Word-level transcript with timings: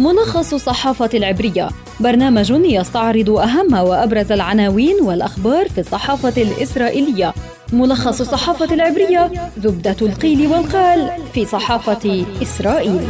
ملخص 0.00 0.54
الصحافة 0.54 1.10
العبرية. 1.14 1.68
برنامج 2.00 2.50
يستعرض 2.50 3.30
أهم 3.30 3.72
وأبرز 3.74 4.32
العناوين 4.32 4.96
والأخبار 5.02 5.68
في 5.68 5.80
الصحافة 5.80 6.42
الإسرائيلية. 6.42 7.34
ملخص 7.72 8.20
الصحافة 8.20 8.74
العبرية 8.74 9.30
زبدة 9.58 9.96
القيل 10.02 10.46
والقال 10.46 11.10
في 11.34 11.44
صحافة 11.44 12.24
إسرائيل. 12.42 13.00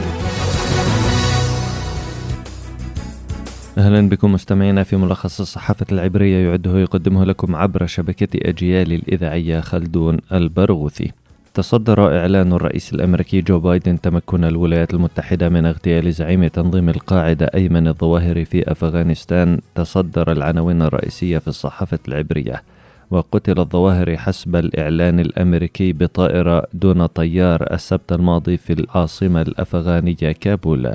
أهلا 3.79 4.09
بكم 4.09 4.33
مستمعينا 4.33 4.83
في 4.83 4.97
ملخص 4.97 5.41
الصحافة 5.41 5.87
العبرية 5.93 6.49
يعده 6.49 6.71
ويقدمه 6.71 7.25
لكم 7.25 7.57
عبر 7.57 7.87
شبكة 7.87 8.49
أجيال 8.49 8.93
الإذاعية 8.93 9.61
خلدون 9.61 10.19
البرغوثي. 10.33 11.13
تصدر 11.55 12.19
إعلان 12.19 12.53
الرئيس 12.53 12.93
الأمريكي 12.93 13.41
جو 13.41 13.59
بايدن 13.59 14.01
تمكن 14.01 14.45
الولايات 14.45 14.95
المتحدة 14.95 15.49
من 15.49 15.67
اغتيال 15.67 16.13
زعيم 16.13 16.47
تنظيم 16.47 16.89
القاعدة 16.89 17.51
أيمن 17.55 17.89
الظواهري 17.89 18.45
في 18.45 18.73
أفغانستان 18.73 19.59
تصدر 19.75 20.33
العناوين 20.33 20.83
الرئيسية 20.83 21.39
في 21.39 21.49
الصحافة 21.49 21.99
العبرية. 22.09 22.63
وقتل 23.11 23.61
الظواهري 23.61 24.19
حسب 24.19 24.57
الإعلان 24.57 25.21
الأمريكي 25.21 25.93
بطائرة 25.93 26.67
دون 26.73 27.07
طيار 27.07 27.75
السبت 27.75 28.13
الماضي 28.13 28.57
في 28.57 28.73
العاصمة 28.73 29.43
الأفغانية 29.43 30.33
كابول. 30.41 30.95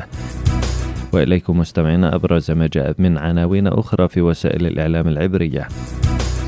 وإليكم 1.14 1.59
مستمعينا 1.59 2.16
أبرز 2.16 2.52
ما 2.52 2.70
جاء 2.73 2.95
من 2.98 3.17
عناوين 3.17 3.67
أخرى 3.67 4.08
في 4.08 4.22
وسائل 4.22 4.66
الإعلام 4.66 5.08
العبرية. 5.08 5.67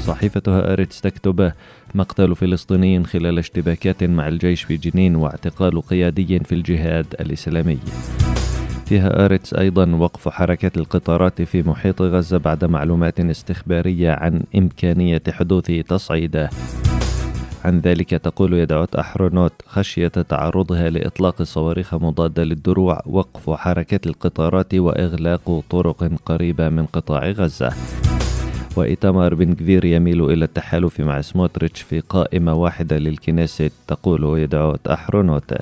صحيفة 0.07 0.41
هآرتس 0.47 1.02
تكتب 1.02 1.52
مقتل 1.95 2.35
فلسطيني 2.35 3.03
خلال 3.03 3.39
اشتباكات 3.39 4.03
مع 4.03 4.27
الجيش 4.27 4.63
في 4.63 4.77
جنين 4.77 5.16
واعتقال 5.16 5.81
قيادي 5.81 6.39
في 6.39 6.55
الجهاد 6.55 7.05
الإسلامي. 7.20 7.77
في 8.85 9.25
هآرتس 9.25 9.53
أيضا 9.53 9.95
وقف 9.95 10.30
حركة 10.30 10.71
القطارات 10.77 11.41
في 11.41 11.63
محيط 11.63 12.02
غزة 12.02 12.38
بعد 12.38 12.66
معلومات 12.66 13.19
استخبارية 13.19 14.11
عن 14.11 14.44
إمكانية 14.55 15.22
حدوث 15.30 15.66
تصعيد 15.66 16.50
عن 17.66 17.80
ذلك 17.80 18.09
تقول 18.09 18.53
يدعوت 18.53 18.95
أحرونوت 18.95 19.53
خشية 19.67 20.08
تعرضها 20.08 20.89
لإطلاق 20.89 21.44
صواريخ 21.44 21.95
مضادة 21.95 22.44
للدروع 22.44 23.02
وقف 23.05 23.50
حركة 23.50 24.00
القطارات 24.05 24.75
وإغلاق 24.75 25.63
طرق 25.69 26.11
قريبة 26.25 26.69
من 26.69 26.85
قطاع 26.85 27.30
غزة. 27.30 27.73
وإيتمار 28.78 29.36
بن 29.36 29.53
كفير 29.53 29.86
يميل 29.86 30.23
إلى 30.25 30.45
التحالف 30.45 31.00
مع 31.00 31.22
سموتريتش 31.22 31.81
في 31.81 32.00
قائمة 32.00 32.53
واحدة 32.53 32.97
للكنيست 32.97 33.72
تقول 33.88 34.39
يدعوت 34.39 34.88
أحرونوت 34.88 35.53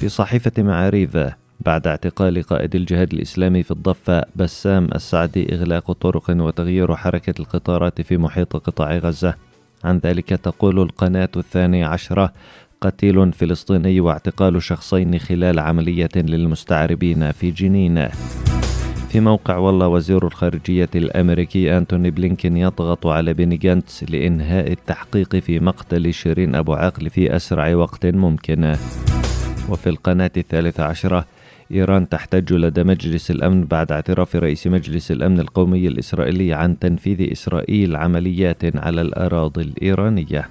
في 0.00 0.08
صحيفة 0.08 0.62
معاريف 0.62 1.18
بعد 1.60 1.86
اعتقال 1.86 2.42
قائد 2.42 2.74
الجهاد 2.74 3.12
الإسلامي 3.12 3.62
في 3.62 3.70
الضفة 3.70 4.24
بسام 4.36 4.88
السعدي 4.94 5.54
إغلاق 5.54 5.92
طرق 5.92 6.30
وتغيير 6.30 6.96
حركة 6.96 7.34
القطارات 7.40 8.00
في 8.00 8.16
محيط 8.16 8.56
قطاع 8.56 8.96
غزة. 8.96 9.34
عن 9.84 9.98
ذلك 9.98 10.28
تقول 10.28 10.80
القناة 10.80 11.28
الثانية 11.36 11.86
عشرة 11.86 12.32
قتيل 12.80 13.32
فلسطيني 13.32 14.00
واعتقال 14.00 14.62
شخصين 14.62 15.18
خلال 15.18 15.58
عملية 15.58 16.08
للمستعربين 16.16 17.32
في 17.32 17.50
جنين. 17.50 18.08
في 19.16 19.20
موقع 19.20 19.56
والله 19.56 19.88
وزير 19.88 20.26
الخارجية 20.26 20.88
الأمريكي 20.94 21.78
أنتوني 21.78 22.10
بلينكين 22.10 22.56
يضغط 22.56 23.06
على 23.06 23.34
بيني 23.34 23.56
جانتس 23.56 24.04
لإنهاء 24.04 24.72
التحقيق 24.72 25.36
في 25.36 25.60
مقتل 25.60 26.14
شيرين 26.14 26.54
أبو 26.54 26.74
عقل 26.74 27.10
في 27.10 27.36
أسرع 27.36 27.74
وقت 27.74 28.06
ممكن 28.06 28.76
وفي 29.68 29.88
القناة 29.88 30.30
الثالثة 30.36 30.84
عشرة 30.84 31.24
إيران 31.72 32.08
تحتج 32.08 32.52
لدى 32.52 32.84
مجلس 32.84 33.30
الأمن 33.30 33.64
بعد 33.64 33.92
اعتراف 33.92 34.36
رئيس 34.36 34.66
مجلس 34.66 35.10
الأمن 35.10 35.40
القومي 35.40 35.88
الإسرائيلي 35.88 36.52
عن 36.52 36.78
تنفيذ 36.78 37.32
إسرائيل 37.32 37.96
عمليات 37.96 38.76
على 38.76 39.00
الأراضي 39.00 39.62
الإيرانية. 39.62 40.48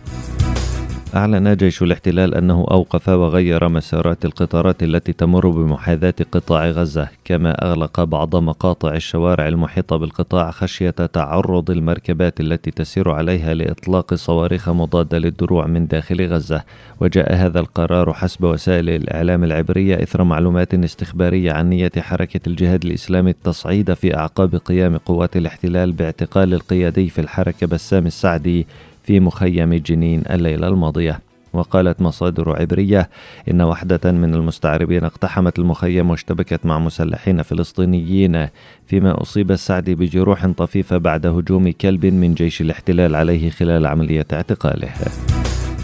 أعلن 1.15 1.55
جيش 1.55 1.81
الاحتلال 1.81 2.35
أنه 2.35 2.65
أوقف 2.71 3.09
وغير 3.09 3.69
مسارات 3.69 4.25
القطارات 4.25 4.83
التي 4.83 5.13
تمر 5.13 5.49
بمحاذاة 5.49 6.13
قطاع 6.31 6.69
غزة، 6.69 7.07
كما 7.25 7.65
أغلق 7.65 8.03
بعض 8.03 8.35
مقاطع 8.35 8.93
الشوارع 8.93 9.47
المحيطة 9.47 9.97
بالقطاع 9.97 10.51
خشية 10.51 10.89
تعرض 10.89 11.71
المركبات 11.71 12.39
التي 12.39 12.71
تسير 12.71 13.11
عليها 13.11 13.53
لإطلاق 13.53 14.13
صواريخ 14.13 14.69
مضادة 14.69 15.17
للدروع 15.17 15.67
من 15.67 15.87
داخل 15.87 16.27
غزة، 16.27 16.63
وجاء 16.99 17.33
هذا 17.35 17.59
القرار 17.59 18.13
حسب 18.13 18.43
وسائل 18.43 18.89
الإعلام 18.89 19.43
العبرية 19.43 20.03
إثر 20.03 20.23
معلومات 20.23 20.73
استخبارية 20.73 21.51
عن 21.51 21.69
نية 21.69 21.91
حركة 21.97 22.39
الجهاد 22.47 22.85
الإسلامي 22.85 23.31
التصعيد 23.31 23.93
في 23.93 24.17
أعقاب 24.17 24.55
قيام 24.55 24.97
قوات 24.97 25.37
الاحتلال 25.37 25.91
باعتقال 25.91 26.53
القيادي 26.53 27.09
في 27.09 27.21
الحركة 27.21 27.67
بسام 27.67 28.05
السعدي 28.05 28.67
في 29.05 29.19
مخيم 29.19 29.73
جنين 29.73 30.23
الليلة 30.31 30.67
الماضية. 30.67 31.19
وقالت 31.53 32.01
مصادر 32.01 32.61
عبرية 32.61 33.09
إن 33.51 33.61
وحدة 33.61 34.11
من 34.11 34.35
المستعربين 34.35 35.03
اقتحمت 35.03 35.59
المخيم 35.59 36.09
واشتبكت 36.09 36.65
مع 36.65 36.79
مسلحين 36.79 37.41
فلسطينيين 37.41 38.47
فيما 38.85 39.21
أصيب 39.21 39.51
السعدي 39.51 39.95
بجروح 39.95 40.47
طفيفة 40.47 40.97
بعد 40.97 41.25
هجوم 41.25 41.71
كلب 41.71 42.05
من 42.05 42.33
جيش 42.33 42.61
الاحتلال 42.61 43.15
عليه 43.15 43.49
خلال 43.49 43.85
عملية 43.85 44.25
اعتقاله. 44.33 44.89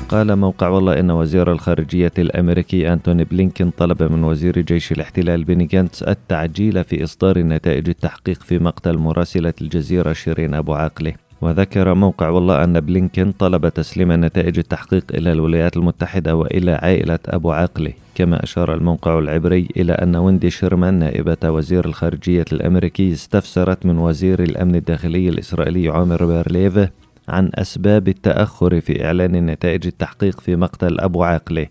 قال 0.09 0.35
موقع 0.35 0.67
والا 0.67 0.99
إن 0.99 1.11
وزير 1.11 1.51
الخارجية 1.51 2.11
الأمريكي 2.17 2.93
أنتوني 2.93 3.23
بلينكين 3.23 3.69
طلب 3.69 4.03
من 4.03 4.23
وزير 4.23 4.59
جيش 4.59 4.91
الاحتلال 4.91 5.43
بيني 5.43 5.65
جانتس 5.65 6.03
التعجيل 6.03 6.83
في 6.83 7.03
إصدار 7.03 7.39
نتائج 7.39 7.89
التحقيق 7.89 8.43
في 8.43 8.59
مقتل 8.59 8.97
مراسلة 8.97 9.53
الجزيرة 9.61 10.13
شيرين 10.13 10.53
أبو 10.53 10.73
عاقلة. 10.73 11.30
وذكر 11.41 11.94
موقع 11.94 12.29
والا 12.29 12.63
أن 12.63 12.79
بلينكين 12.79 13.31
طلب 13.31 13.69
تسليم 13.69 14.12
نتائج 14.12 14.57
التحقيق 14.57 15.03
إلى 15.13 15.31
الولايات 15.31 15.78
المتحدة 15.78 16.35
وإلى 16.35 16.72
عائلة 16.72 17.19
أبو 17.28 17.52
عاقلة 17.52 17.94
كما 18.16 18.44
أشار 18.44 18.74
الموقع 18.74 19.19
العبري 19.19 19.68
إلى 19.78 19.94
أن 19.94 20.16
ويندي 20.16 20.50
شيرمان 20.50 20.94
نائبة 20.94 21.38
وزير 21.44 21.85
الخارجية 21.85 22.46
الأمريكي 22.52 23.12
استفسرت 23.12 23.85
من 23.85 23.97
وزير 23.97 24.44
الأمن 24.44 24.75
الداخلي 24.75 25.29
الإسرائيلي 25.29 25.90
عامر 25.90 26.25
بيرليف 26.25 26.90
عن 27.31 27.49
أسباب 27.55 28.07
التأخر 28.07 28.81
في 28.81 29.05
إعلان 29.05 29.45
نتائج 29.45 29.87
التحقيق 29.87 30.39
في 30.41 30.55
مقتل 30.55 30.99
أبو 30.99 31.23
عاقلة. 31.23 31.67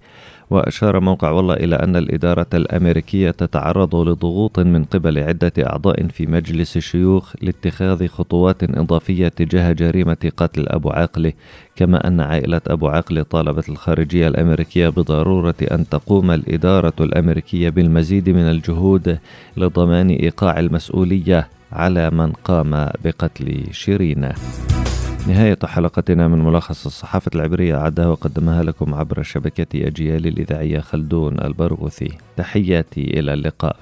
وأشار 0.50 1.00
موقع 1.00 1.30
والله 1.30 1.54
إلى 1.54 1.76
أن 1.76 1.96
الإدارة 1.96 2.46
الأمريكية 2.54 3.30
تتعرض 3.30 3.96
لضغوط 3.96 4.58
من 4.58 4.84
قبل 4.84 5.18
عدة 5.18 5.52
أعضاء 5.58 6.06
في 6.06 6.26
مجلس 6.26 6.76
الشيوخ 6.76 7.34
لاتخاذ 7.42 8.06
خطوات 8.06 8.62
إضافية 8.62 9.28
تجاه 9.28 9.72
جريمة 9.72 10.32
قتل 10.36 10.68
أبو 10.68 10.90
عاقلة 10.90 11.32
كما 11.76 12.06
أن 12.08 12.20
عائلة 12.20 12.60
أبو 12.66 12.88
عاقلة 12.88 13.22
طالبت 13.22 13.68
الخارجية 13.68 14.28
الأمريكية 14.28 14.88
بضرورة 14.88 15.54
أن 15.70 15.88
تقوم 15.88 16.30
الإدارة 16.30 16.94
الأمريكية 17.00 17.70
بالمزيد 17.70 18.30
من 18.30 18.50
الجهود 18.50 19.18
لضمان 19.56 20.10
إيقاع 20.10 20.58
المسؤولية 20.58 21.48
على 21.72 22.10
من 22.10 22.32
قام 22.32 22.88
بقتل 23.04 23.62
شيرين 23.70 24.28
نهاية 25.26 25.58
حلقتنا 25.64 26.28
من 26.28 26.44
ملخص 26.44 26.86
الصحافة 26.86 27.30
العبرية 27.34 27.76
أعدها 27.76 28.06
وقدمها 28.06 28.62
لكم 28.62 28.94
عبر 28.94 29.22
شبكة 29.22 29.86
أجيال 29.86 30.26
الإذاعية 30.26 30.80
خلدون 30.80 31.40
البرغوثي. 31.40 32.12
تحياتي 32.36 33.00
إلى 33.20 33.34
اللقاء. 33.34 33.76